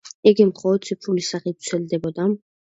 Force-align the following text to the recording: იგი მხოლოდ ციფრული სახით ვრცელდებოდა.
იგი 0.29 0.45
მხოლოდ 0.51 0.87
ციფრული 0.87 1.27
სახით 1.27 1.59
ვრცელდებოდა. 1.61 2.27